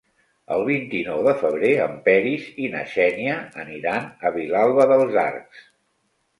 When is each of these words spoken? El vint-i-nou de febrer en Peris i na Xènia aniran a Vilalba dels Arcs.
El 0.53 0.61
vint-i-nou 0.69 1.21
de 1.27 1.33
febrer 1.41 1.73
en 1.83 1.93
Peris 2.07 2.49
i 2.65 2.71
na 2.77 2.83
Xènia 2.95 3.37
aniran 3.67 4.11
a 4.31 4.35
Vilalba 4.41 4.91
dels 4.97 5.23
Arcs. 5.29 5.65